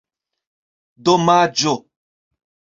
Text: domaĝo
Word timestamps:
domaĝo 1.09 1.77